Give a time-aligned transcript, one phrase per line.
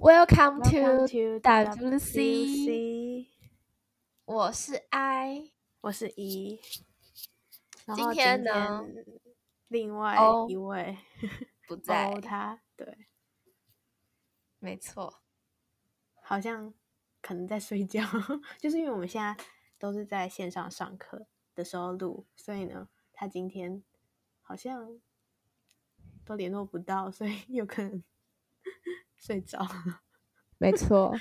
[0.00, 3.26] Welcome to WC，WC，
[4.26, 5.50] 我是 I。
[5.80, 6.60] 我是 E。
[7.84, 8.86] 然今天呢？
[9.66, 10.46] 另外哦。
[10.48, 10.98] 一位
[11.66, 13.08] 不在，哦，他对，
[14.60, 15.20] 没错，
[16.22, 16.72] 好像
[17.20, 18.00] 可能在睡觉，
[18.56, 19.36] 就是因为我们现在
[19.80, 21.26] 都是在线上上课
[21.56, 23.82] 的时候录，所以呢，他今天
[24.42, 25.00] 好像
[26.24, 28.04] 都联络不到，所以有可能
[29.18, 30.00] 睡着了。
[30.58, 31.14] 没错。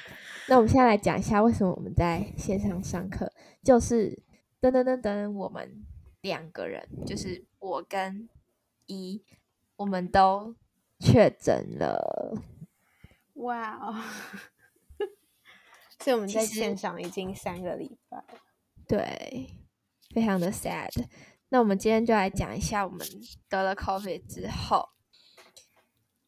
[0.47, 3.31] 那我们现在来讲一下为什么我们在线上上课，
[3.63, 4.23] 就是
[4.61, 5.85] 噔噔噔噔，我们
[6.21, 8.27] 两个人，就是我跟
[8.87, 9.23] 一，
[9.75, 10.55] 我们都
[10.99, 12.41] 确诊了。
[13.35, 14.03] 哇哦！
[15.99, 18.39] 所以我们在线上已经三个礼拜了。
[18.87, 19.49] 对，
[20.15, 20.89] 非常的 sad。
[21.49, 23.05] 那我们今天就来讲一下我们
[23.47, 24.89] 得了 COVID 之后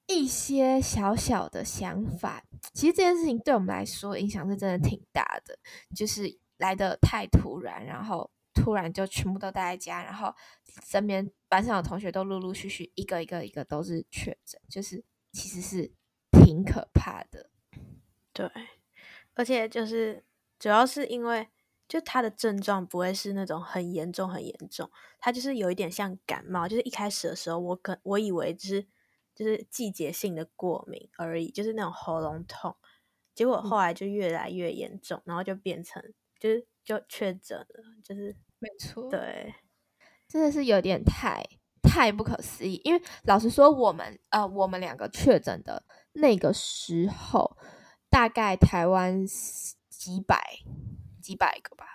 [0.09, 2.44] 一些小小的想法。
[2.73, 5.58] 其实这件事情对我们来说影响是真的挺大的，
[5.95, 10.34] 就是来的太突然，然后突然就全部都待在家，然后
[10.84, 15.92] 身边班上的同学都陆陆续续一个一个一个都是确诊，就是其实是
[16.31, 17.50] 挺可怕的。
[18.34, 18.50] 对，
[19.36, 20.25] 而且就是
[20.58, 21.47] 主要是因为，
[21.88, 28.88] 就他的症状不会是那种很严重很严重，他就是有一点像感冒，就是一开始的时候我可我以为就是
[29.40, 32.76] 就是季节性的过敏而已，就是那种喉咙痛，
[33.34, 36.04] 结果后来就越来越严重，然后就变成
[36.38, 37.66] 就是就确诊了，
[38.04, 39.56] 就是没错，对。
[40.28, 41.42] 真的是有点太
[41.81, 42.81] 太不可思议。
[42.84, 47.56] 因为老实说，我们呃，我们两个确诊的那个时候，
[48.09, 50.59] 大概台湾几百
[51.22, 51.86] 几百个吧，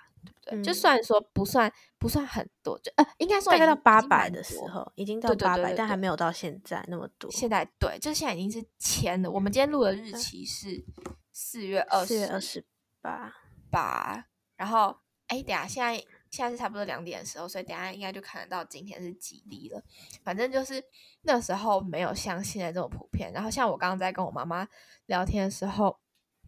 [0.63, 7.31] 就嗯算说不算不算很多，就呃，应该说大概到八百的时候，已经到八百，但还没有到现在那么多。
[7.31, 9.31] 现在对，就是现在已经是签了。
[9.31, 10.85] 我们今天录的日期是
[11.33, 12.67] 四月二四月二十十
[13.01, 13.33] 八，
[13.71, 14.97] 八，然后
[15.29, 15.97] 哎，等下现在
[16.31, 19.83] 现在是差不多两点的时候，所以等下应该就看得到今天是几例了。
[20.23, 20.83] 反正就是
[21.23, 23.33] 那时候没有像现在这么普遍。
[23.33, 24.69] 然后像我刚刚在跟我妈妈
[25.07, 25.99] 聊天的时候，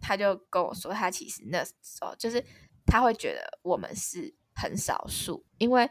[0.01, 2.45] 她就跟我说，她其实那时候就是
[2.87, 5.89] 她会觉得我们是很少数，因为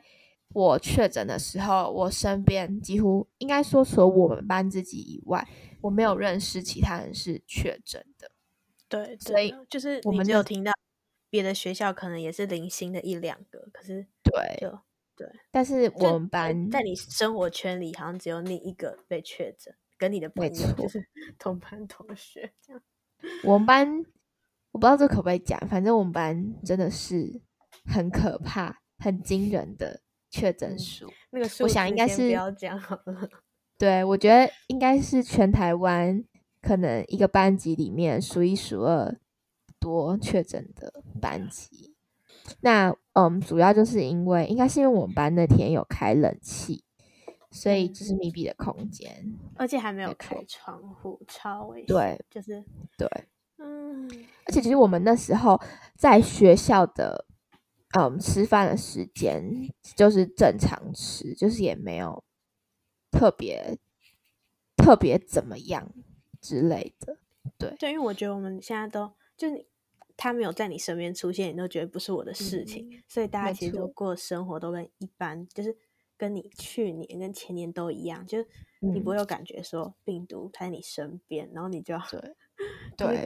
[0.53, 5.47] 我确诊的时候，我身边几乎应该说除了我们班自己以外，
[5.81, 8.31] 我没有认识其他人是确诊的。
[8.87, 10.71] 对，所以就是我们就只有听到
[11.29, 14.69] 别的学校可能也是零星的一两个，可是对，
[15.15, 21.07] 对但是我们班在你生活圈里，好像只有你一个被确诊，跟你的朋没友就是
[21.39, 22.81] 同班同学这样。
[23.43, 24.05] 我们班
[24.75, 27.41] 我不知道这可不可以讲，反正我们班真的是
[27.85, 31.09] 很可怕、很惊人的确诊嗯数。
[31.29, 33.29] 那个数我想应该是不要讲好了。
[33.79, 36.21] 对，我觉得应该是全台湾
[36.61, 39.17] 可能一个班级里面数一数二
[39.79, 41.95] 多确诊的班级。
[42.59, 46.83] 那嗯，主要就是因为应该是因为我们班那天有开冷气，
[47.49, 49.33] 所以嗯就是密闭的空间。
[49.55, 51.87] 而且还没有开窗户，超危险。
[51.87, 52.61] 对，就是
[52.97, 53.07] 对，
[53.57, 54.09] 嗯，
[54.45, 55.59] 而且其实我们那时候
[55.95, 57.25] 在学校的
[57.97, 59.43] 嗯吃饭的时间
[59.95, 62.23] 就是正常吃，就是也没有
[63.11, 63.77] 特别
[64.75, 65.93] 特别怎么样
[66.41, 67.17] 之类的。
[67.57, 69.65] 对，对因为我觉得我们现在都就你
[70.17, 75.77] 他没有在你身边出现，你都觉得不是我的事情，嗯所以大家其实都过生活都跟一般，就是
[76.17, 78.47] 跟你去年跟前年都一样，就是
[78.79, 82.19] 你不会嗯有感觉说病毒在你身边，然后你就要对。
[82.19, 82.35] 就是
[82.97, 83.25] 对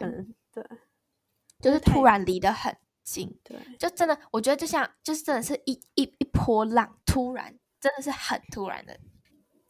[0.51, 0.65] 对
[1.61, 8.99] 就是突然离得很近，对就真的我觉得就像就是真的是一一一波浪，突然真的是很突然的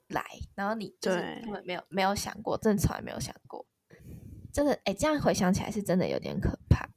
[0.07, 0.23] 来，
[0.55, 3.65] 然后你就是对根本没有没有想过，真的从来没有想过，
[4.53, 6.87] 真的哎，这样回想起来是真的有点可怕。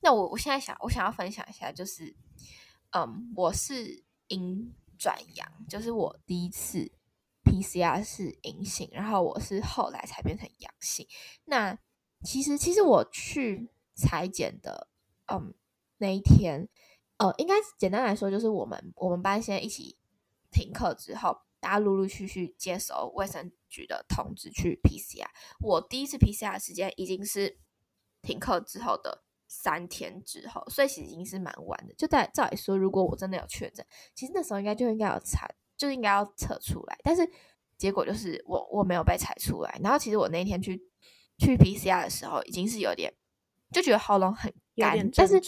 [0.00, 2.14] 那我我现在想，我想要分享一下，就是
[2.90, 6.92] 嗯，我是阴转阳，就是我第一次
[7.44, 11.06] PCR 是阴性，然后我是后来才变成阳性。
[11.46, 11.78] 那
[12.24, 14.88] 其实其实我去裁剪的，
[15.26, 15.54] 嗯，
[15.98, 16.68] 那一天，
[17.18, 19.96] 呃，应该简单来说就是我们我们班先一起
[20.50, 25.26] 停课之后，大家陆陆续续接收卫生局的通知去 PCR。
[25.60, 27.58] 我第一次 PCR 时间已经是
[28.22, 31.94] 停课之后的三天之后，所以其实已经是蛮晚的。
[31.94, 37.28] 就在照理说，如果我真的有确诊，其实那时候应该就应该有查，就应该要测出来，但是
[37.76, 39.78] 结果就是我我没有被裁出来。
[39.82, 40.82] 然后其实我那天去
[41.38, 43.12] 去 PCR 的时候，已经是有点
[43.72, 45.40] 就觉得喉咙很干，但是。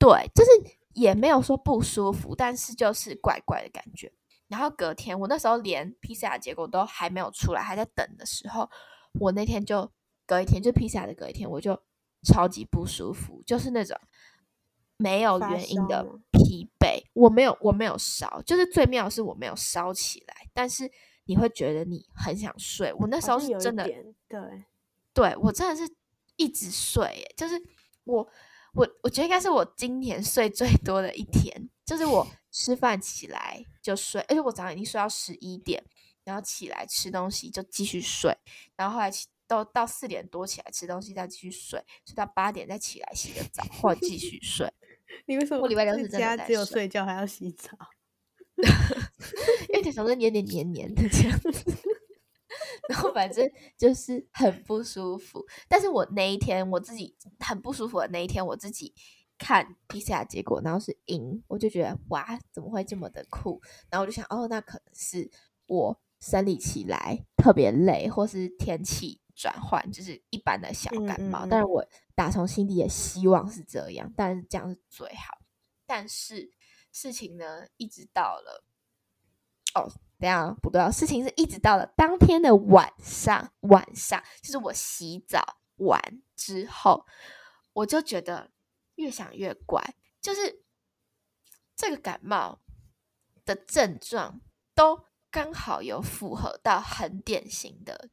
[0.00, 0.50] 对，就是
[0.94, 4.12] 也没有说不舒服，但是就是怪怪的感觉。
[4.46, 8.70] 然后隔天，我那时候连 PCR 结果都还没有出来，还在等的时候，
[9.18, 9.90] 我那天就
[10.24, 11.76] 隔一天就 PCR 的隔一天，我就
[12.22, 13.98] 超级不舒服，就是那种
[14.96, 17.02] 没有原因的疲惫。
[17.14, 20.88] 我没有，我没有烧，就是最妙的是我没有烧起来，但是
[21.24, 22.92] 你会觉得你很想睡。
[22.94, 23.84] 我那时候是真的，
[24.28, 24.40] 对，
[25.18, 25.92] 对我真的是
[26.36, 27.60] 一直睡耶，就是
[28.04, 28.18] 我
[28.74, 35.84] 我我觉得应该是我今年睡最多的一天，就是我吃饭起来就睡，而且我早上已经睡到十一点，
[36.22, 38.32] 然后起来吃东西就继续睡，
[38.76, 44.72] 然后后来起都到四点多起来吃东西再继续睡，睡到八点再起来洗个澡或者继续 睡，
[45.26, 47.76] 你为什么我礼拜六在是真的家只有睡睡觉还要洗澡？
[49.68, 51.97] 因为你总是黏黏黏黏的这样子。
[52.88, 58.94] 然后反正就是很不舒服，但是我那一天我自己很不舒服的那一天，我自己
[59.36, 63.60] 看 PCR 结果，然后是阴，我就觉得哇，怎么会这么的酷？
[63.90, 65.30] 然后我就想，哦，那可能是
[65.66, 71.44] 我生理期来特别累，或是天气转换，就是一般的小感冒。
[71.44, 75.38] 嗯嗯嗯但是我打从心底也希望是这样，但是这样是最好。
[75.86, 76.50] 但是
[76.90, 78.64] 事情呢，一直到了
[79.74, 79.86] 哦，
[80.18, 87.06] 等一下不对，事情是一直到了当天的晚上，晚上就是我洗澡完之后，
[87.72, 88.50] 我就觉得
[88.96, 90.64] 越想越怪，就是
[91.76, 92.60] 这个感冒
[93.44, 94.40] 的症状
[94.74, 98.10] 都刚好有符合到很典型的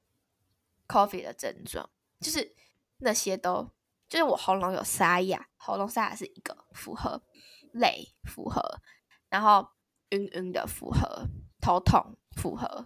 [0.88, 2.56] coffee 的症状，就是
[2.98, 3.72] 那些都
[4.08, 7.24] 就是我喉咙有沙哑，喉咙沙哑是一个符合，
[7.72, 8.62] 累符合，
[9.30, 9.68] 然后
[10.10, 11.28] 晕晕的符合，
[11.66, 12.86] 头痛符合，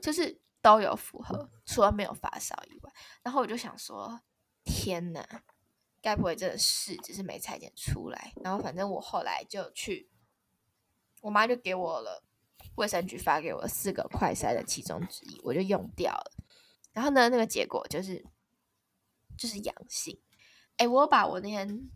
[0.00, 2.90] 就是都有符合，除了没有发烧以外。
[3.22, 4.18] 然后我就想说，
[4.64, 5.44] 天哪，
[6.00, 8.32] 该不会真的是只是没裁剪出来？
[8.42, 10.08] 然后反正我后来就去，
[11.20, 12.24] 我妈就给我了
[12.76, 16.32] 卫生局发给我四个快筛的其中之一，我就用掉了。
[16.92, 18.24] 然后呢，那个结果就是
[19.36, 20.18] 就是阳性。
[20.78, 21.90] 哎，我把我那天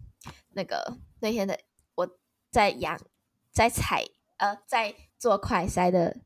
[0.51, 1.59] 那个那天的
[1.95, 2.19] 我
[2.51, 3.01] 在阳
[3.51, 4.05] 在采
[4.39, 6.17] 呃在做快筛的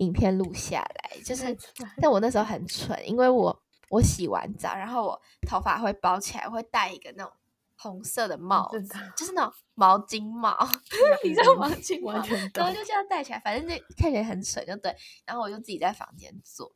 [0.00, 1.56] 影片录下来，就是
[2.00, 7.32] 但我那时候很蠢，因为我我洗完澡，然后我头发会包起来，会戴一个那种
[7.76, 8.80] 红色的帽子，
[9.16, 10.56] 就是那种毛巾帽，
[11.24, 12.72] 你知道毛巾帽然后。
[12.74, 14.94] 就这样戴起来，反正就看起来很蠢，就对。
[15.24, 16.72] 然后我就自己在房间做，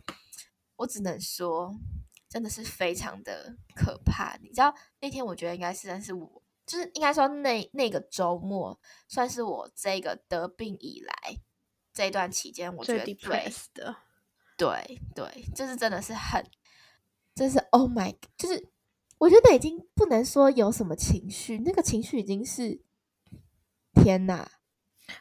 [0.76, 1.74] 我只能说，
[2.28, 4.36] 真的是非常的可怕。
[4.42, 6.41] 你知道那天我觉得应该是，但是我
[6.72, 11.14] 就是应该说那那个周末算是我这个得病以来
[11.92, 13.94] 这一段期间，我觉最得最 depressed 的，
[14.56, 16.42] 对对，就是真的是很，
[17.34, 18.70] 就是 Oh my，God，就是
[19.18, 22.80] 我觉得已经不能说有什么情绪，那个情绪已经是
[23.92, 24.52] 天哪！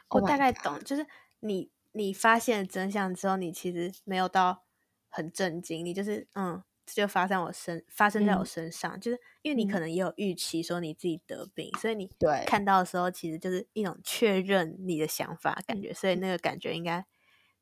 [0.08, 1.06] 我 Oh 大概懂，就是
[1.40, 4.64] 你你发现真相之后，你其实没有到
[5.10, 8.46] 很震惊，你就是嗯，这就发生我身发生在我嗯。
[8.46, 9.80] 身上，就是因为你可嗯。
[9.80, 12.44] 能也有预期说你自己得病，所以你对。
[12.46, 17.04] 看到的时候，其实就是一种确认你的想法感觉，所以那个感觉应该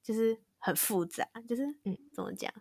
[0.02, 1.96] 就是很复杂，就是嗯。
[2.14, 2.52] 怎么讲，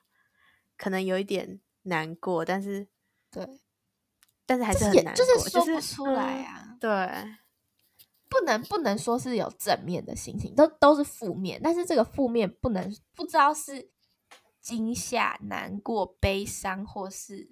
[0.77, 2.87] 可能有一点难过，但是
[3.31, 3.47] 对，
[4.45, 6.77] 但是还是很难过，就是说不就是出来嗯啊。
[6.79, 6.89] 对，
[8.29, 13.89] 不能不能说是有正面的心情，都都是负面，但是这个负面不能不知道是
[14.61, 17.51] 惊吓、难过、悲伤，或是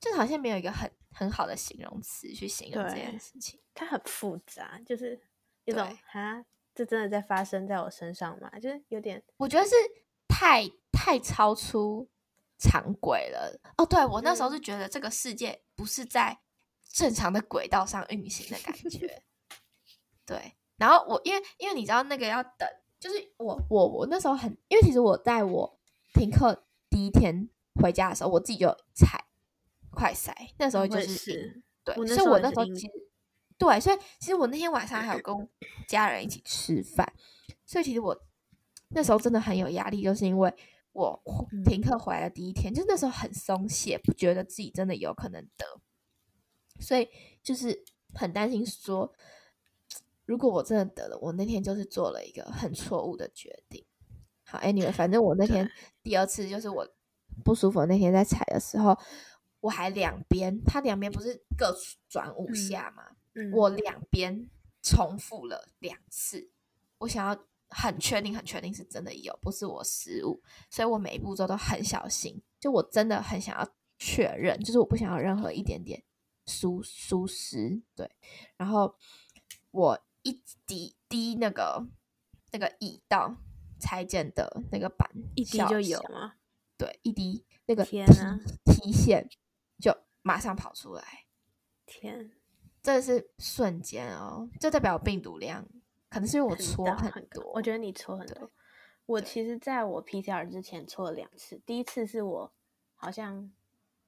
[0.00, 3.60] 就好像没有一个很很好的形容词去形容这件事情。
[3.74, 5.20] 它很复杂，就是
[5.64, 8.50] 一种对哈，这真的在发生在我身上吗？
[8.58, 9.74] 就是有点我觉得是
[10.28, 12.08] 太太超出
[12.58, 13.60] 常轨了。
[13.76, 16.38] 哦，对我那时候是嗯觉得这个世界不是在
[16.90, 19.22] 正常的轨道上运行的感觉。
[20.24, 22.66] 对，然后我因为因为你知道那个要等，
[22.98, 25.78] 就是我我我那时候很，因为其实我在我
[26.14, 27.50] 停课第一天
[27.82, 29.25] 回家的时候，我自己就采
[29.96, 32.92] 快筛，那时候就是是对，所以我那时候其实
[33.56, 35.34] 对，所以其实我那天晚上还有跟
[35.88, 37.10] 家人一起吃饭，
[37.64, 38.14] 所以其实我
[38.90, 40.52] 那时候真的很有压力，就是因为
[40.92, 41.22] 我
[41.52, 45.64] 嗯停课回来的第一天，就那时候很松懈，不觉得自己真的有可能得，
[46.78, 47.08] 所以
[47.42, 47.82] 就是
[48.14, 49.12] 很担心说，
[50.26, 53.84] 如果我真的得了，我那天就是做了一个很错误的决定。
[54.48, 55.68] 好，anyway，反正我那天。
[56.04, 56.88] 第二次就是我
[57.44, 58.96] 不舒服那天在踩的时候，
[59.60, 61.76] 我还两边，它两边不是各
[62.08, 63.02] 转五嗯下吗？
[63.34, 64.48] 嗯我两边
[64.82, 66.50] 重复了两次，
[66.98, 72.40] 我想要很确定、很确定是真的有，不是我失误，所以我每一步骤都很小心。
[72.58, 76.02] 就我真的很想要确认，就是我不想要任何一点点
[76.46, 77.82] 疏疏失。
[77.94, 78.10] 对，
[78.56, 78.96] 然后
[79.70, 81.86] 我一滴滴那个
[82.52, 83.36] 那个乙到
[83.78, 86.34] 裁剪的那个板一滴就有吗？
[86.78, 89.28] 对，一滴那个天啊 T 线
[89.78, 91.26] 就马上跑出来，
[91.84, 92.32] 天，
[92.82, 95.66] 真的是瞬间哦，这代表病毒量
[96.08, 98.50] 可能是因为我搓大很多，我觉得你搓很多。
[99.06, 102.52] 我其实在我 PCR 之前搓了两次，第一次是我
[102.96, 103.52] 好像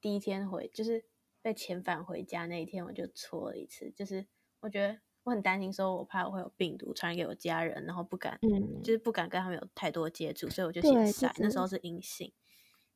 [0.01, 1.05] 第一天回，就是
[1.41, 3.89] 被遣返回家那一天，我就搓了一次。
[3.95, 4.27] 就是
[4.59, 11.33] 我觉得我很担心，说我怕我会有病毒传染给我家人，然后不敢，嗯就是不敢跟他们有太多接触，所以我就先这晒。
[11.37, 12.33] 那时候是阴性，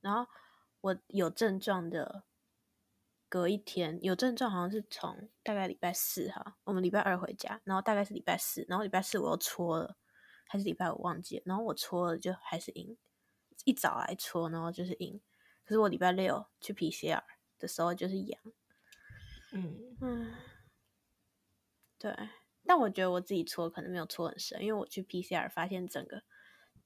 [0.01, 0.29] 然后
[0.81, 2.25] 我有症状的
[3.33, 9.97] 隔一天有症状，好像是从大概礼拜四哈，我们礼拜二回家，然后大概是礼拜四，然后礼拜四我又搓了，
[10.47, 12.95] 还是礼拜五忘记了，然后我搓了就还是阴，
[13.65, 15.19] 一早来搓，然后就是阴，
[15.65, 17.23] 可是我礼拜六去 PCR
[17.57, 18.39] 的时候就是阳，
[19.51, 20.35] 嗯，嗯，
[21.97, 22.15] 对，
[22.67, 26.21] 但我觉得我自己搓可能没有搓很深，因为我去 PCR 发现整个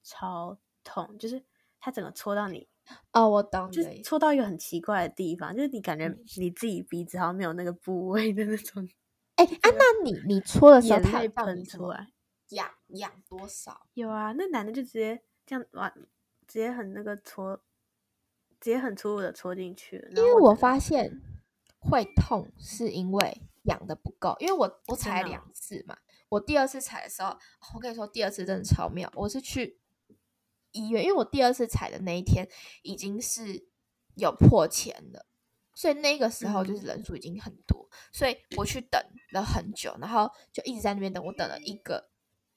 [0.02, 1.44] 超痛，就是
[1.78, 2.70] 它整个搓到你
[3.12, 8.88] 哦，我懂就戳到一个很奇怪的地方，就是你感觉嗯你自己鼻子好像没有那个部位的那种
[9.36, 12.08] 哎、啊，那你你戳的时候，眼泪有让喷出来。
[12.50, 13.86] 痒痒多少？
[13.94, 15.88] 有啊，那男的就直接这样哇，
[16.46, 17.56] 直接很那个戳，
[18.58, 20.08] 直接很粗鲁的戳进去了。
[20.16, 21.20] 因为我发现
[21.78, 25.96] 会痛是因为痒的不够，因为我我踩的哦两次嘛，
[26.30, 27.36] 我第二次踩的时候，
[27.74, 29.78] 我跟你说第二次真的超妙，我是去
[30.78, 32.48] 医院，因为我第二次踩的那一天
[32.82, 33.66] 已经是
[34.14, 35.26] 有破千了。
[35.74, 39.00] 所以那个时候就是嗯人数已经很多，所以我去等
[39.32, 42.10] 了很久，然后就一直在那边等，我等了一个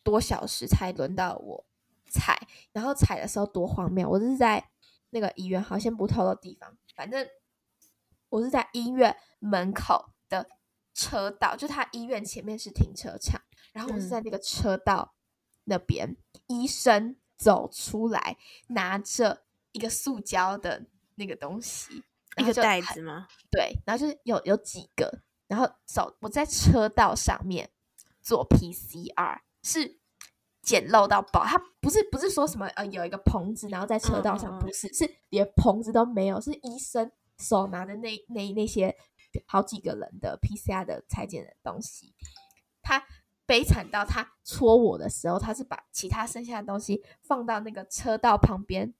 [0.04, 1.66] 多小时才轮到我
[2.10, 4.72] 踩，然后踩的时候多荒谬，我是在
[5.12, 7.28] 那个医院，好先不透露地方，反正
[8.30, 10.48] 我是在医院门口的
[10.96, 13.40] 车道，就他医院前面是停车场，
[13.72, 15.14] 然后我是嗯在那个车道
[15.66, 22.04] 那边，医生走出来，拿着一个塑胶的那个东西，
[22.38, 23.28] 一个袋子吗？
[23.50, 27.72] 对，然后就是有有几个，然后走我在车道上面
[28.22, 29.98] 做 PCR 是
[30.62, 38.96] 简陋到爆，它不是不是说什么呃有一个棚子，然后在车道上，不是是连棚子都没有，是医生手拿的那那那些
[39.48, 42.14] 好几个人的 PCR 的裁剪的东西，
[42.84, 43.04] 他
[43.52, 48.94] 悲惨到他戳我的时候，他是把其他剩下的东西放到那个车道旁边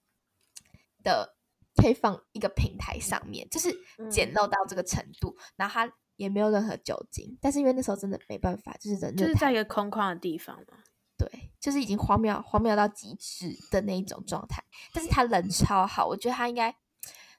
[1.02, 1.38] 的
[1.78, 3.74] 可以放一个平台上面，就是
[4.12, 10.80] 简嗯陋到这个程度，然后他也没有任何酒精，但是因为那时候真的没办法，就是人就是在一个空旷的地方嘛。
[11.18, 14.62] 对，就是已经荒谬荒谬到极致的那一种状态。
[14.92, 16.76] 但是他人超好，我觉得他应该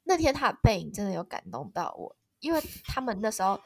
[0.04, 3.60] 那天他的背影真的有感动到我，因为他们那时候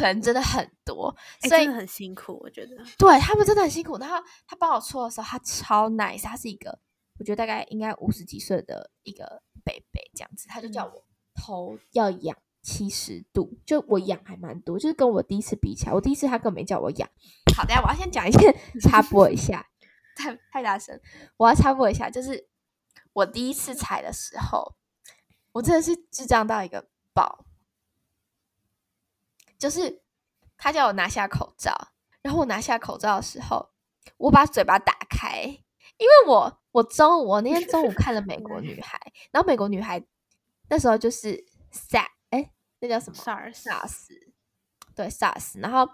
[0.00, 2.76] 人真的很多，哎、所以很辛苦，我觉得。
[2.98, 3.98] 对他们真的很辛苦。
[3.98, 6.78] 然后他帮我搓的时候，他超 nice，他是一个
[7.18, 17.08] 我觉得大概应该五十几岁的一个贝贝这样子，他就叫嗯我头要仰七十度，就我仰还蛮多，就是跟我第一次比起来，我第一次他根本没叫我仰。
[17.56, 19.66] 好，等一下我要先讲一件 插播一下，
[20.16, 20.98] 太太大声，
[21.36, 22.48] 我要插播一下，就是
[23.12, 24.74] 我第一次踩的时候，
[25.52, 27.44] 我真的是智障到一个爆，
[29.64, 30.02] 就是
[30.58, 31.72] 他叫我拿下口罩，
[32.20, 33.70] 然后我拿下口罩的时候，
[34.18, 35.40] 我把嘴巴打开，
[35.96, 38.98] 因为我我中午我那天中午看了《美国女孩》，
[39.32, 39.98] 然后《美国女孩》
[40.68, 41.42] 那时候就是
[41.72, 44.08] SARS，哎，那叫什么？SARS，
[44.94, 45.90] 对 SARS，然后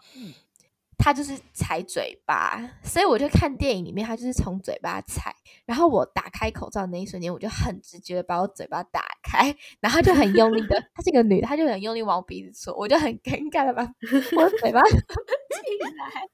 [1.02, 13.83] 他就是踩嘴巴，所以我就看电影里面，他就是从嘴巴踩，然后我打开口罩的那一瞬间，我就很直觉的把我嘴巴打开，然后就很用力的， 她是一个女的，她就很用力往我鼻子戳，我就很尴尬的把
[14.37, 16.28] 我的嘴巴 进来，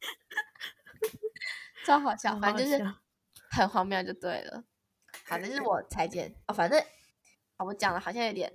[1.87, 2.95] 超好笑，反正就是
[3.51, 4.65] 很荒谬就对了。
[5.29, 6.79] 好，这是我裁剪哦，反正
[7.57, 8.53] 啊，我讲的好像有点，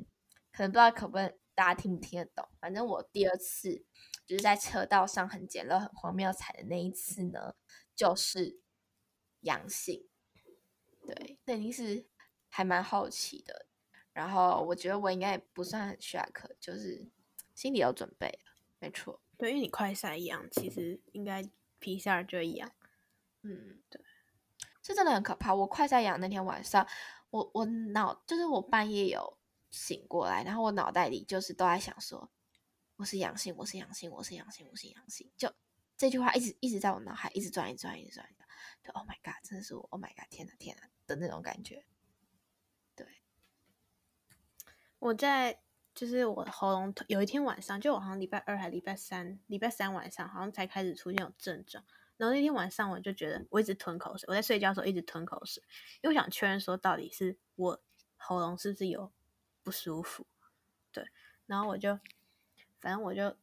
[0.51, 2.47] 可能不知道可不可以大家听不听得懂。
[2.59, 3.83] 反正我第二次
[4.31, 7.53] 就是在车道上很简陋、很荒谬踩的那一次呢，
[7.93, 8.61] 就是
[9.41, 10.07] 阳性。
[11.05, 12.05] 对，那已经是
[12.47, 13.65] 还蛮好奇的。
[14.13, 17.05] 然后我觉得我应该也不算很 shock，就是
[17.53, 19.19] 心里有准备了，没错。
[19.37, 21.43] 对，因为你快筛一样，其实应该
[21.81, 22.71] PCR 就一样。
[23.41, 24.01] 嗯，对，
[24.81, 25.53] 这真的很可怕。
[25.53, 26.87] 我快在阳那天晚上，
[27.31, 29.37] 我我脑就是我半夜有
[29.71, 32.31] 醒过来，然后我脑袋里就是都在想说，
[33.01, 35.51] 我是阳性，我是阳性，我是阳性，我是阳性，就
[35.97, 38.29] 这句话一直一直在我脑海一直转，一转，一直转，
[38.83, 41.83] 就 Oh my God，真的是我 Oh my God，天哪天哪的那种感觉。
[42.95, 43.07] 对
[44.99, 45.59] 我在
[45.95, 51.83] 就是我喉咙有一天晚上，就我好像礼拜二还礼拜三，礼拜三晚上好像才开始出现有症状。
[52.17, 55.63] 然后那天晚上我就觉得我一直吞口水，我在睡觉的时候一直吞口水，
[56.03, 57.81] 因为我想确认说到底是我
[58.17, 59.11] 喉咙是不是有
[59.63, 60.27] 不舒服，
[60.91, 61.03] 对，
[61.47, 61.99] 然后我就
[62.81, 63.37] 反正我就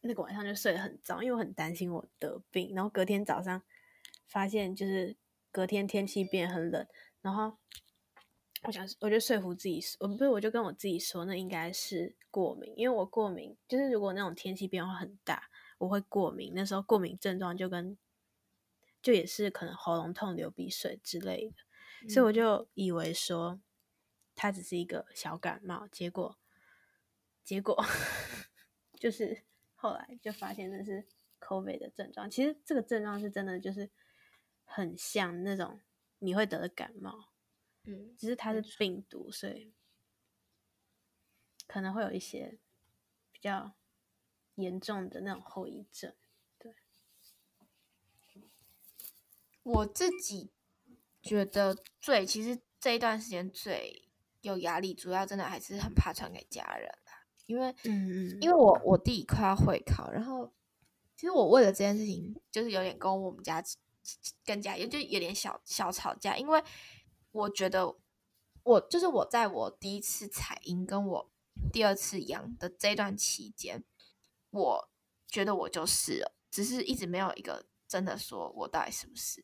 [0.00, 3.62] 那个晚上就睡得很早，因为我很担心我得病，然后隔天早上
[4.26, 5.16] 发现就是
[5.50, 6.86] 隔天天气变很冷，
[7.20, 7.58] 然后
[8.62, 17.98] 我想我就说服自己，我不是我就跟我自己说那应该是过敏，因为我过敏就是如果那种天气变化很大，我会过敏，那时候过敏症状就跟
[19.02, 23.60] 就也是可能喉咙痛、流鼻水之类的，所以我就以为说
[24.34, 26.36] 它只是一个小感冒，结果
[27.44, 27.84] 结果
[28.98, 31.06] 就是后来就发现那是
[31.40, 32.28] COVID 的症状。
[32.30, 33.90] 其实这个症状是真的，就是
[34.64, 35.80] 很像那种
[36.18, 37.30] 你会得的感冒，
[37.84, 39.72] 嗯，只是它是病毒，所以
[41.66, 42.58] 可能会有一些
[43.30, 43.74] 比较
[44.56, 46.14] 严重的那种后遗症。
[46.58, 46.74] 对
[49.62, 50.50] 我自己
[51.22, 54.08] 觉得最其实这一段时间最
[54.40, 57.07] 有压力，主要真的还是很怕传给家人啦，
[57.48, 60.52] 因为嗯嗯因为我我弟快要会考，然后
[61.16, 63.64] 其实我为了这件事情，就是有点跟我们家
[64.44, 66.62] 跟家也就有点小小吵架，因为
[67.32, 67.96] 我觉得
[68.64, 71.30] 我就是我在我第一次采阴跟我
[71.72, 73.82] 第二次阳的这段期间，
[74.50, 74.90] 我
[75.26, 79.42] 觉得我就是了，只是一直没有一个真的说我到底是不是，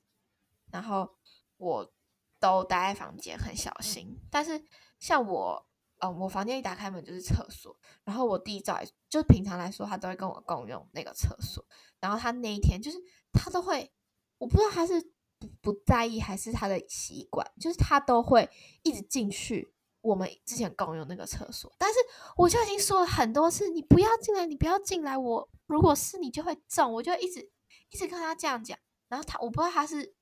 [0.71, 1.17] 然后
[1.57, 1.93] 我
[2.39, 4.63] 都待在房间很小心，但是
[4.99, 5.67] 像我。
[6.05, 11.65] 嗯，我房间一打开门就是厕所，然后我弟照，就平常来说，他都会跟我共用那个厕所。
[12.01, 12.99] 然后他那一天就是
[13.33, 13.91] 他都会，
[14.37, 15.01] 我不知道他是
[15.39, 18.51] 不不在意还是他的习惯，就是他都会
[18.83, 21.75] 一直进去我们之前共用那个厕所。
[21.79, 21.99] 但是
[22.37, 25.17] 我就已经说了很多次，你不要进来，你不要进来。
[25.17, 27.51] 我如果是你就会中，我就一直
[27.89, 28.79] 一直跟他这样讲。
[29.09, 30.15] 然后他我不知道他是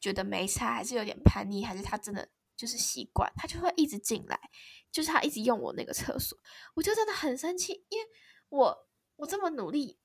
[0.00, 4.40] 觉得没差，还是有点叛逆，还是他真的就是习惯，他就会一直进来。
[4.94, 6.38] 就是他一直用我那个厕所，
[6.74, 8.08] 我就真的很生气，因为
[8.48, 8.86] 我
[9.16, 9.98] 我这么努力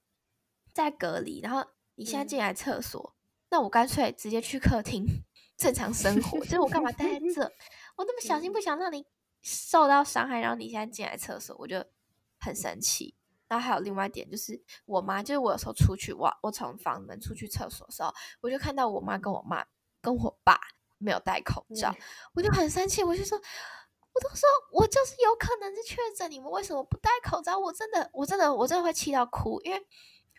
[0.73, 3.15] 在隔离，然后你现在进来厕所，
[3.51, 5.05] 那我干脆直接去客厅
[5.55, 7.43] 正常生活，就是我干嘛待在 这？
[7.97, 9.05] 我那么小心不想让你
[9.43, 11.85] 受到伤害，然后你现在进来厕所，我就
[12.39, 13.15] 很生气。
[13.47, 19.63] 然后还有另外一点就是，我妈就是我有时候出去，我我从房门出去厕所的时候，我就看到我妈跟我妈
[20.01, 20.59] 跟我爸
[20.97, 21.95] 没有戴口罩，
[22.33, 23.39] 我就很生气，我就说。
[24.19, 27.57] 都说，我就是有可能是确诊，你们为什么不戴口罩？
[27.57, 29.87] 我真的，我真的，我真的会气到哭，因为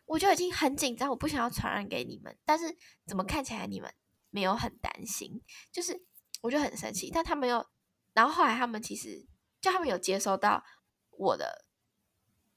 [0.07, 2.37] 我就已经很紧张，我不想要传染给你们。
[2.45, 3.93] 但是怎么看起来你们
[4.31, 5.43] 没有很担心？
[5.73, 6.05] 就是
[6.43, 7.65] 我就很生气，但他们又，
[8.13, 9.27] 然后后来他们其实
[9.61, 10.65] 就他们有接收到
[11.11, 11.65] 我的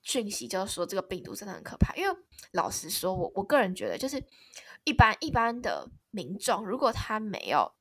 [0.02, 1.96] 讯息，就是说这个病毒真的很可怕。
[1.96, 2.18] 因为
[2.52, 4.24] 老实说，我我个人觉得，就是
[4.84, 7.72] 一般一般的民众，如果他没有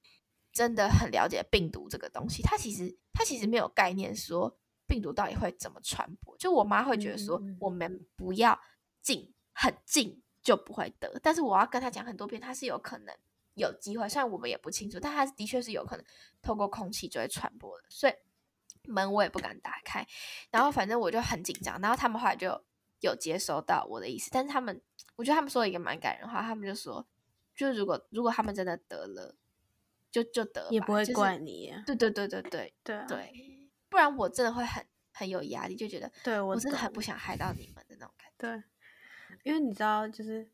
[0.52, 6.36] 真的很了解病毒这个东西，他其实他其实没有概念说病毒到底会怎么传播。
[6.36, 8.60] 就我妈会觉得说，我们不要
[9.00, 13.16] 近很近就不会得，但是我要跟他讲很多遍，他是有可能
[13.54, 16.04] 有机会，虽然我们也不清楚，但他的确是有可能
[16.42, 18.12] 透过空气就会传播的，所以
[18.84, 20.06] 门我也不敢打开。
[20.50, 22.62] 然后反正我就很紧张，然后他们后来就
[23.00, 24.82] 有接收到我的意思，但是他们
[25.16, 27.06] 我觉得他们说了一个蛮感人的话，他们就说，
[27.56, 29.34] 就是如果如果他们真的得了。
[30.12, 33.32] 就就得也不会怪你，对对对对对对对，
[33.88, 38.34] 不然我真的会很很有压力，就觉得对我真的很不想害到你们的那种感觉。
[38.36, 38.62] 对，
[39.42, 40.50] 因为你知道，就是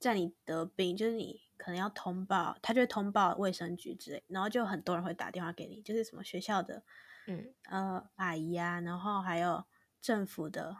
[0.00, 6.82] 在你得病，就是你可能要通报，他就会通报卫生局之类，然后就很多人会打电话给你，就是什么学校的，
[7.28, 9.64] 嗯呃阿姨啊，然后还有
[10.02, 10.76] 政府的，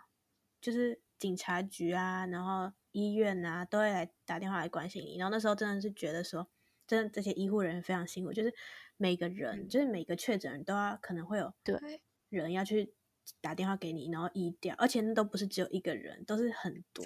[0.61, 5.17] 就是警察局啊，然后医院啊，都会来打电话来关心你。
[5.17, 6.49] 然后那时候真的是觉得说。
[6.91, 8.53] 真的，这些医护人员非常辛苦，就是
[8.97, 11.79] 每个人，就是每个确诊人都要可能会有对
[12.31, 12.93] 人要去
[13.41, 17.05] 打电话给你，然后医掉，而且那都不是只有一个人，都是很多，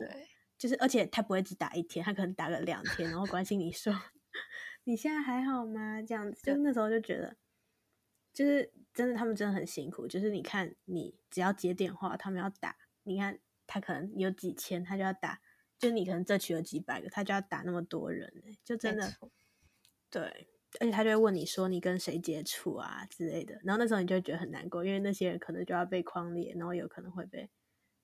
[0.56, 3.92] 就是而且他不会只打一天，他可能打个两天，然后关心你说
[4.84, 6.00] 你现在还好吗？
[6.00, 7.36] 这样子，就那时候就觉得，
[8.32, 10.08] 就是真的，他们真的很辛苦。
[10.08, 15.42] 就是你看，你只要接电话，他们要打，你看他可能有几千，他就要打，
[15.78, 18.32] 就你可能这区有几百个，他就要打那么多人，
[18.64, 19.12] 就真的。
[20.14, 20.22] 对，
[20.78, 27.50] 而且他就会问你说你跟谁接触啊之类的，然后那时候你就会觉得很难过，因为那些人可能就要被框列，然后有可能会被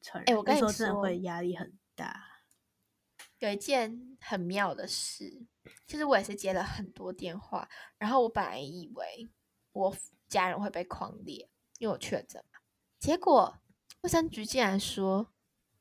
[0.02, 0.34] 传染。
[0.34, 2.20] 哎，我跟你说，真的会压力很大。
[3.38, 5.46] 有一件很妙的事，
[5.86, 9.30] 其实我也是接了很多电话，然后我本来以为
[9.70, 9.96] 我
[10.28, 12.58] 家人会被框列，因为我确诊嘛，
[12.98, 13.56] 结果
[14.00, 15.32] 卫生局竟然说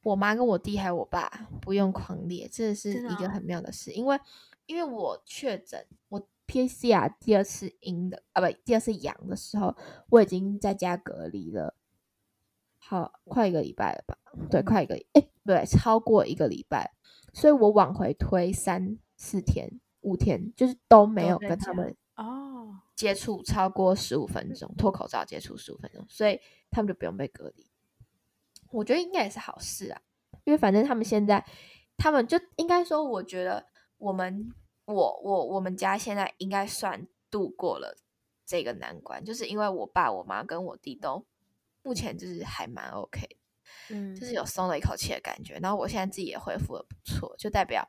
[0.04, 4.20] 我妈跟我弟还有我爸不用框列，这是一个很妙的事，因为。
[4.70, 9.76] 因为我确诊，我 PCR 第二次阴的啊，不，第二次阳的时候，
[10.10, 11.76] 我已经在家隔离了，
[12.78, 14.16] 好快一个礼拜了吧？
[14.52, 16.94] 对，快一个，哎，对，超过一个礼拜，
[17.34, 27.66] 所以我往回推三四天、五天，就是都没有跟他们哦接触超过十五分钟，脱口罩接触十五分钟，所以他们就不用被隔离。
[28.70, 30.00] 我觉得应该也是好事啊，
[30.44, 31.44] 因为反正他们现在，
[31.98, 33.66] 他们就应该说，我觉得
[34.00, 34.52] 我们。
[34.92, 37.96] 我我我们家现在应该算度过了
[38.44, 41.24] 这个难关，就是因为我爸我妈跟我弟都
[41.84, 43.38] 目前就是还蛮 OK，
[43.92, 45.60] 嗯，就是有松了一口气的感觉。
[45.62, 47.88] 然后我现在自己也恢复的不错，就代表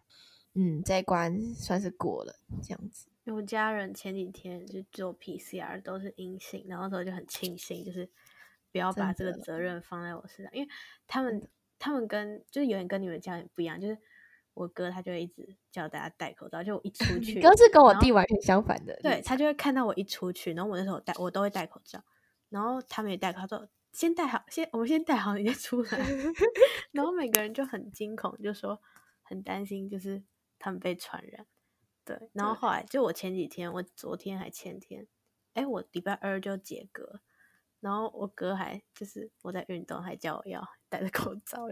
[0.53, 3.09] 嗯这一关算是过了这样子。
[3.25, 8.07] 我家人前几天就做 PCR 都是阴性，然后时候就很庆幸，就是
[8.71, 10.69] 不要把这个责任放在我身上，因为
[11.07, 13.97] 他们他们跟就是有点跟你们家人不一样，就是。
[14.61, 22.05] 我哥他就会一直叫大家戴口罩，就我一出 去，哥是跟我弟完全相反的，对他就会看到我一出去，然后我那时候戴我都会戴口罩，
[22.51, 25.99] 然后他们也戴口罩，先戴好，先我们先戴好你再出来，
[26.93, 28.79] 然后每个人就很惊恐，就说
[29.23, 30.23] 很担心，就是
[30.59, 31.47] 他们被传染，
[32.05, 35.07] 对，然后后来就我前几天，我昨天还前天，
[35.55, 37.23] 哎，我礼拜二就解隔，
[37.81, 41.67] 然后我哥还就是我在运动，还叫我要戴着口罩，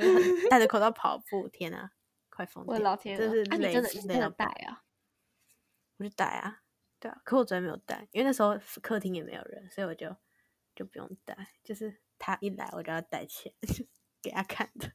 [0.48, 1.90] 戴着口罩跑步，天啊！
[2.38, 2.72] 快疯掉！
[2.72, 4.84] 我老天，这是累真的真的带啊！
[5.96, 6.62] 我就带啊，
[7.00, 7.20] 对啊。
[7.24, 10.14] 可我昨天没有带，因为那时候客厅也没有人，所以我就
[10.72, 11.36] 就不用带。
[11.64, 13.54] 就是他一来，我就要带起来
[14.22, 14.88] 给他看的。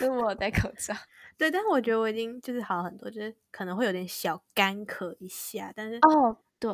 [0.00, 0.92] 因为我戴口罩，
[1.36, 6.72] 对，但是我觉得我已经就是好很多，就是可能会有点小干咳一下，但是哦，对。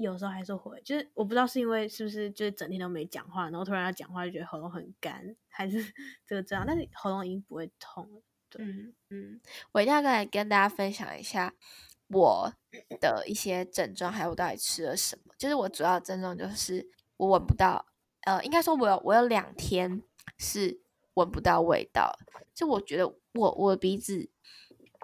[0.00, 5.84] 有时候还是会，就是我不知道是因为是不是就是整天都没讲话，然后突然要讲话就觉得喉咙很干，还是
[6.26, 8.22] 这个这样，但是喉咙已经不会痛了。
[8.58, 9.40] 嗯嗯，
[9.72, 11.54] 我一定要来跟大家分享一下
[12.08, 12.52] 我
[13.00, 15.34] 的一些症状，还有我到底吃了什么。
[15.38, 17.86] 就是我主要症状就是我闻不到，
[18.22, 20.02] 呃，应该说我有我有两天
[20.38, 20.80] 是
[21.14, 22.18] 闻不到味道，
[22.54, 24.28] 就我觉得我我鼻子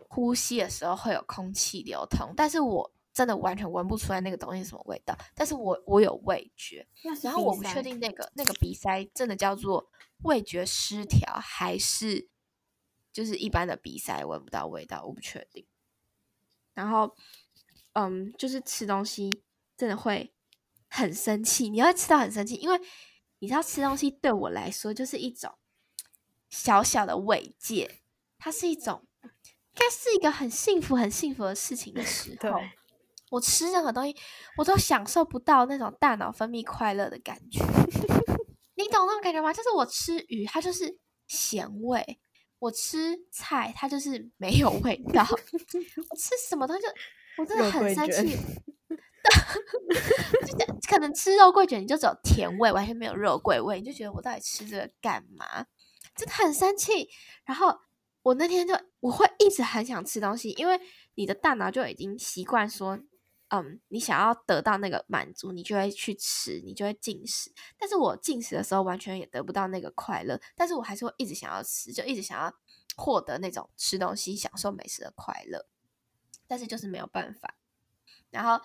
[0.08, 2.95] 呼吸的时候会有空气流通，但是我。
[3.16, 6.86] 真的完全闻不出来那个东西什么味道，但是我我有味觉，
[7.22, 9.90] 然后我不确定那个那个鼻塞真的叫做
[10.24, 12.28] 味觉失调，还是
[13.14, 15.66] 就是一般的鼻塞闻不到味道，我不确定。
[16.74, 17.16] 然后，
[17.94, 19.42] 嗯，就是吃东西
[19.78, 20.34] 真的会
[20.90, 22.78] 很生气，你会吃到很生气，因为
[23.38, 25.56] 你知道吃东西对我来说就是一种
[26.50, 28.02] 小小的慰藉，
[28.36, 29.30] 它是一种应
[29.74, 32.60] 该是一个很幸福很幸福的事情的时 候。
[33.36, 34.16] 我吃任何东西，
[34.56, 37.62] 我都享受不到那种大脑分泌快乐的感觉。
[38.76, 39.52] 你懂那种感觉吗？
[39.52, 42.02] 就是我吃鱼，它就是咸味；
[42.58, 45.22] 我吃菜，它就是没有味道。
[45.28, 46.86] 我吃什么东西，
[47.36, 48.36] 我真的很生气。
[50.46, 55.66] 就可能吃肉桂卷，你就只有甜味，完全没有肉桂味，你就觉得我到底吃这个干嘛？
[56.16, 57.10] 真的很生气。
[57.44, 57.76] 然后
[58.22, 60.80] 我那天就我会一直很想吃东西，因为
[61.16, 62.98] 你的大脑就已经习惯说。
[63.48, 67.52] 嗯，你想要得到那个满足，你就会去吃，你就会进食。
[67.78, 70.40] 但是我进食的时候，完全也得不到那个快乐。
[70.56, 72.52] 但是我还是会一直想要吃，就一直想要
[72.96, 75.68] 获得那种吃东西、享受美食的快乐。
[76.48, 77.56] 但是就是没有办法。
[78.30, 78.64] 然后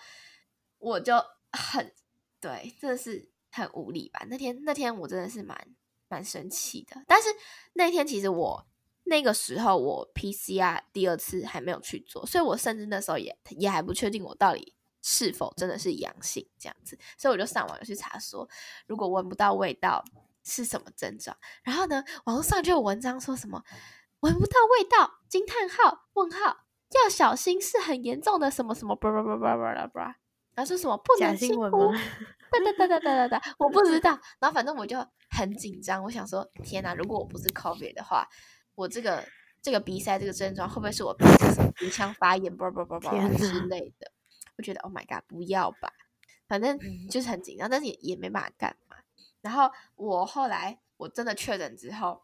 [0.80, 1.14] 我就
[1.52, 1.94] 很
[2.40, 4.26] 对，真的是很无力吧？
[4.28, 5.76] 那天那天我真的是蛮
[6.08, 7.04] 蛮生气的。
[7.08, 7.30] 但是
[7.74, 8.68] 那天其实我。
[9.12, 18.48] 那个时候我 PCR 第二次还没有去做，所以我甚至那时候也也还不确定我到底是否真的是阳性这样子，所以我就上网去查说，
[18.88, 20.02] 如果闻不到味道
[20.46, 21.36] 是什么症状。
[21.62, 23.62] 然后呢，网络上就有文章说什么
[24.22, 26.64] 闻不到味道惊叹号问号
[27.04, 30.16] 要小心是很严重的什么什么叭叭叭叭叭叭，
[30.56, 31.92] 然后说什么不能轻忽，
[32.50, 34.18] 哒哒哒哒哒哒哒，我不知道。
[34.40, 38.26] 然后反正我就很紧张，我想说天哪，如果我不是 COVID 的话。
[38.82, 39.24] 我这个
[39.62, 44.12] 这个鼻塞这个症状会不会是我鼻子鼻腔发炎，啵啵啵啵之类的？
[44.58, 45.94] 我觉得 Oh my God，不要吧，
[46.48, 48.98] 反正就是很紧张，但是也也没办法干嘛。
[49.42, 52.24] 然后我后来我真的确诊之后，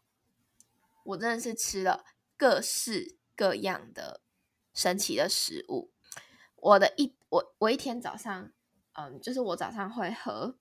[1.04, 2.04] 我真的是吃了
[2.36, 4.20] 各式各样的
[4.74, 5.92] 神奇的食物。
[6.56, 8.50] 我的一我我一天早上，
[8.94, 10.56] 嗯，就是我早上会喝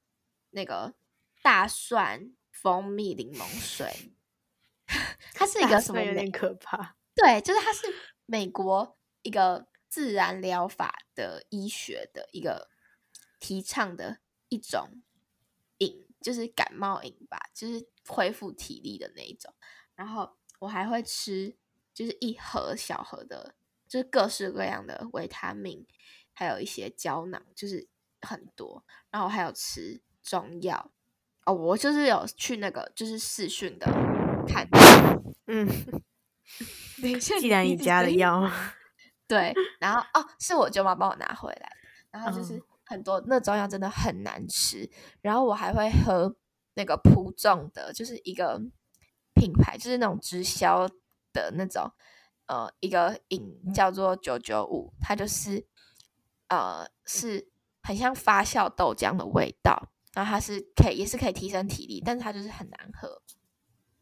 [0.52, 0.94] 那个
[1.42, 4.14] 大蒜蜂蜜柠檬水。
[5.34, 6.02] 它是一个什么？
[6.02, 6.96] 有点可怕。
[7.16, 7.88] 对，就是它是
[8.26, 12.70] 美国一个自然疗法的医学的一个
[13.40, 14.20] 提倡的
[14.50, 15.02] 一种
[15.80, 19.54] 饮，就是感冒饮吧，就是恢复体力的那一种。
[19.96, 21.58] 然后我还会吃，
[21.94, 23.56] 就是一盒小盒的
[23.88, 25.88] 就是各式各样的维他命，
[26.34, 27.88] 还有一些胶囊，就是
[28.22, 28.86] 很多。
[29.10, 30.92] 然后还有吃中药
[31.46, 33.88] 哦，我就是有去那个就是试训的
[34.48, 34.68] 看，
[35.48, 35.68] 嗯，
[37.02, 38.50] 等一下，既然你家的药，
[39.28, 41.72] 对，然后哦，是我舅妈帮我拿回来，
[42.12, 42.62] 然后就是嗯。
[42.90, 46.34] 很多那中药真的很难吃，然后我还会喝
[46.76, 48.62] 那个普众的，就是一个
[49.34, 50.88] 品牌，就是那种直销
[51.34, 51.92] 的那种，
[52.46, 55.68] 呃，一个饮叫做九九五，它就是
[56.48, 57.50] 呃是
[57.84, 63.22] 很像发酵豆浆的味道，然后它是可以也是可以提升体力，但是它就是很难喝。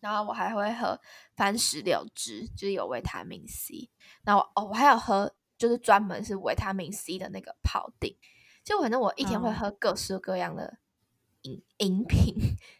[0.05, 1.01] 然后我还会喝
[1.35, 3.89] 番石榴汁，就是有维他命 C。
[4.23, 8.15] 然后哦，我还有喝就是专门是维他命 C 的那个泡锭。
[8.63, 10.77] 就反正我一天会哦喝各式各样的
[11.41, 12.35] 饮饮品，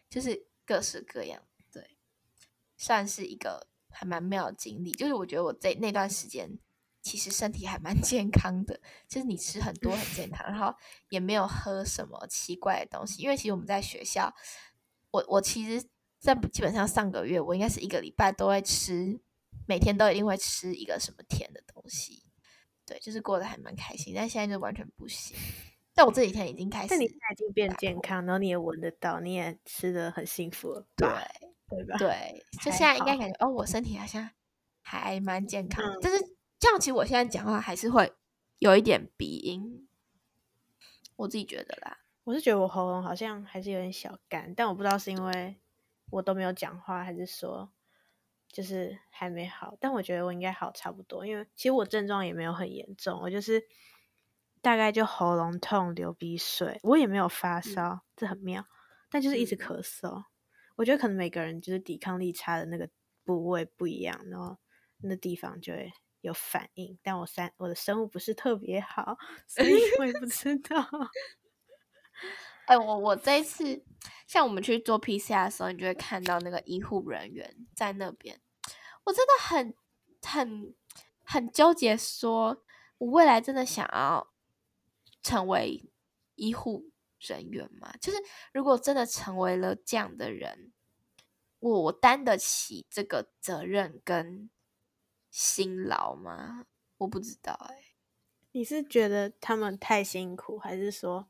[0.08, 1.96] 就是各式各样，对，
[2.76, 4.92] 算是一个还蛮妙的经历。
[4.92, 6.56] 就是我觉得我在那段时间
[7.02, 10.72] 其实身体还蛮 健康的，就是你吃很多很健康，然后
[11.08, 13.20] 也没有喝什么奇怪的东西。
[13.20, 14.32] 因为其实我们在学校，
[15.10, 19.20] 我我其实在基本上上个月我应该是一个礼拜都会吃，
[19.66, 22.24] 每天都一定会吃一个什么甜的东西。
[22.84, 25.36] 对，就是过得还蛮开心，但现在就完全不行。
[25.94, 31.08] 但我这几天已经开始但你现在已经变健康，然后你也闻得到，你也吃的很幸福了对？
[31.68, 31.96] 对吧？
[31.98, 34.30] 对，就现在应该感觉哦，我身体好像
[34.82, 36.18] 还蛮健康但是
[36.60, 38.12] 这样其实我现在讲话还是会
[38.58, 39.88] 有一点鼻音，
[41.16, 41.98] 我自己觉得啦。
[42.22, 45.56] 我是觉得我喉咙好像还是有点小干，但我不知道是因为
[46.10, 47.72] 我都没有讲话，还是说
[48.48, 49.76] 就是还没好。
[49.80, 53.66] 但我觉得我应该好差不多，因为其实我症状也没有很严重，我就是
[54.60, 58.66] 大概就喉咙痛、流鼻水，我也没有发烧，这很妙。
[59.08, 60.24] 但就是一直嗯咳嗽，
[60.76, 62.88] 我觉得可能每个人就是抵抗力差的那个
[63.24, 64.58] 部位不一样，然后
[64.98, 65.92] 那地方就会
[66.22, 66.98] 有反应。
[67.02, 69.16] 但我三我的生物不是特别好，
[69.46, 70.88] 所以我也不知道。
[72.66, 73.84] 哎、我我这一次
[74.26, 78.40] 像我们去做 PCR 的时候，你就会看到那个医护人员在那边，
[79.04, 79.74] 我真的很
[80.22, 80.74] 很
[81.22, 82.64] 很纠结说
[82.98, 84.32] 我未来真的想要
[85.22, 85.90] 成为
[86.34, 87.94] 医护人员吗？
[88.00, 88.18] 就是
[88.52, 90.72] 如果真的成为了这样的人，
[91.60, 94.50] 我我担得起这个责任跟
[95.30, 96.66] 辛劳吗？
[96.98, 97.94] 我不知道哎、
[98.52, 101.28] 你是觉得他们太辛苦，还是说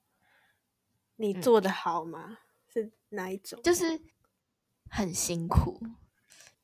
[1.16, 2.38] 你嗯做的好吗？
[2.72, 3.60] 是哪一种？
[3.62, 4.00] 就是
[4.90, 5.80] 很辛苦。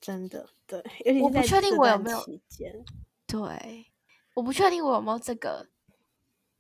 [0.01, 2.25] 真的对，尤其我不确定我有没有
[3.27, 3.87] 对，
[4.35, 5.69] 我不确定我有没有这个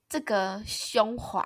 [0.08, 1.44] 这个胸怀，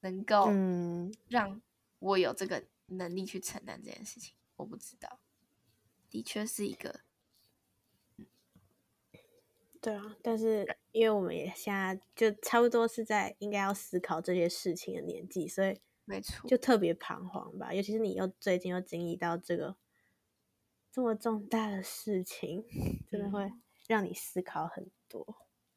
[0.00, 1.60] 能够嗯，让
[1.98, 4.34] 我有这个能力去承担这件事情。
[4.56, 5.20] 我不知道，
[6.08, 7.00] 的确是一个
[9.82, 17.74] 对啊，但是因为我们也现在就差不多是在应该要思考这些事情的年纪，所以没错，就特别彷徨吧。
[17.74, 19.76] 尤其是你又最近又经历到这个
[20.92, 22.64] 这么重大的事情，
[23.10, 23.52] 真的会
[23.88, 25.26] 让你思考很多。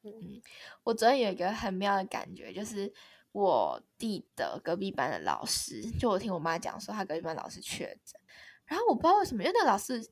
[0.03, 0.39] 嗯
[0.83, 2.93] 我昨天有一个很妙的感觉，就是
[3.31, 8.21] 我弟的隔壁班的老师，就我听我妈讲说，他隔壁班老师确诊，
[8.65, 10.07] 然后我不知道为什么，因为那个老师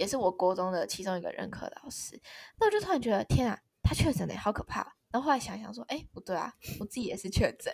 [0.00, 2.18] 也是我国中的其中一个任课老师，
[2.58, 4.96] 那我就突然觉得天啊，他确诊了，好可怕。
[5.10, 7.70] 然后后来想想说，哎，不对啊，我自己也是确诊，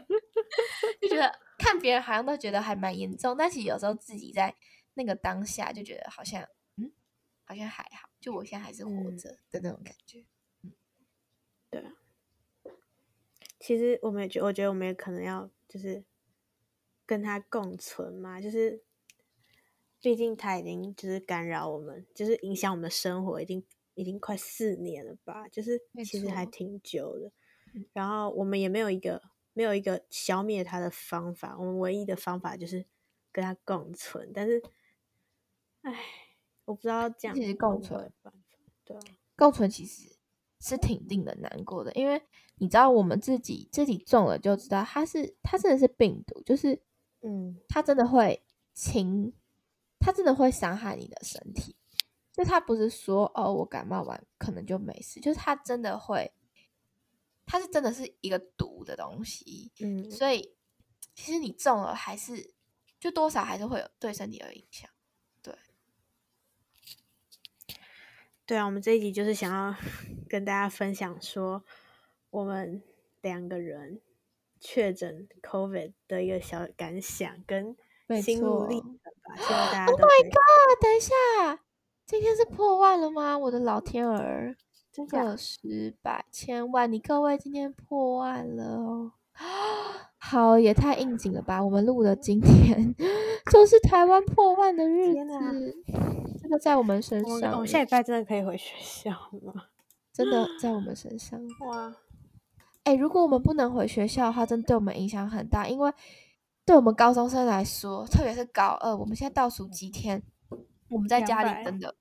[0.98, 4.56] 就觉得看别人好像都觉得还蛮严重，但其实有时候自己在
[4.94, 6.42] 那个当下就觉得好像，
[6.76, 6.90] 嗯，
[7.44, 10.24] 好像还好，就我现在还是活嗯着的那种感觉。
[11.68, 11.92] 对啊，
[13.60, 16.02] 其实我们也觉，我觉得我们也可能要就是
[17.04, 18.82] 跟他共存嘛，就是
[20.06, 23.64] 毕竟它已经就是干扰我们，就是影响我们的生活，已经
[23.94, 27.32] 已经快四年了吧，就是其实还挺久的
[27.74, 27.84] 嗯。
[27.92, 29.20] 然后我们也没有一个
[29.52, 32.86] 没有一个消灭它的方法，我们唯一的方法就是
[33.32, 34.30] 跟它共存。
[34.32, 34.62] 但是，
[35.82, 35.92] 唉，
[36.66, 38.32] 我不知道这样其实共存有办法，
[38.84, 39.00] 对啊，
[39.34, 40.16] 共存其实
[40.60, 42.22] 是挺令人难过的，因为
[42.58, 46.80] 你知道我们自己自己中了就知道它是它真的是病毒，就是
[47.22, 49.34] 嗯它真的会侵，
[50.06, 51.74] 它真的会伤害你的身体。
[52.32, 56.32] 就它不是说哦我感冒完可能就没事，就是它真的会，
[57.44, 60.54] 它是真的是一个毒的东西，嗯，所以
[61.12, 62.54] 其实你中了还是
[63.00, 64.88] 就多少还是会有对身体有影响。
[68.44, 69.74] 对啊，我们这一集就是想要
[70.30, 71.64] 跟大家分享说，
[72.30, 72.80] 我们
[73.20, 74.00] 两个人
[74.60, 77.76] 确诊 COVID 的一个小感想跟没
[78.22, 80.82] 心路历错程吧，希望大家 Oh my god！
[80.82, 81.14] 等一下，
[82.06, 83.36] 今天是破万了吗？
[83.36, 84.56] 我的老天儿！
[84.92, 89.12] 真假个十百千万，你各位今天破万了哦！
[90.16, 91.62] 好，也太应景了吧！
[91.62, 92.94] 我们录的今天
[93.52, 95.76] 就是台湾破万的日子，
[96.42, 99.10] 这个在我们身上，我们下礼拜真的可以回学校
[99.42, 99.64] 吗？
[100.12, 101.38] 真的在我们身上。
[101.68, 101.94] 哇，
[102.84, 105.92] 哎、如果我们不能回学校的话，真的对我们影响很大，因为
[106.66, 110.20] 对我们高中生来说，特别是高二，我们现在倒数几天，
[110.88, 111.94] 我们在家里200真的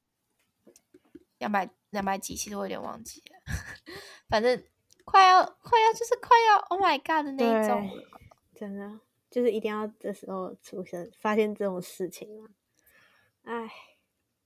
[1.38, 3.38] 两百两百几，其实我有点忘记了，
[4.28, 4.64] 反正
[5.06, 7.88] 快要快要就是快要 Oh my God 的那一种，
[8.56, 9.00] 真的
[9.30, 12.50] 就是一定要这时候出生，发现这种事情嘛。
[13.44, 13.70] 哎，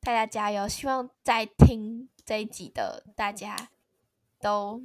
[0.02, 0.68] 大家加油！
[0.68, 3.70] 希望在听这一集的大家
[4.42, 4.84] 都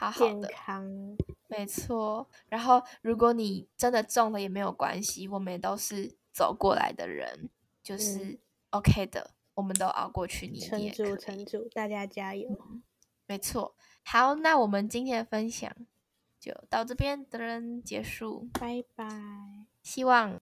[0.00, 1.16] 好好健的，康，
[1.48, 2.26] 没错。
[2.48, 7.50] 然后，如果你真的中了也没有关系，我们也都是走过来的人，
[7.82, 10.90] 就是 OK 的，我们都熬过去，你也可以。
[11.18, 12.48] 撑住，大家加油！
[13.26, 13.76] 没错。
[14.02, 15.70] 好，那我们今天的分享
[16.38, 18.48] 就到这边的人结束。
[18.54, 19.06] 拜拜。
[19.82, 20.39] 希望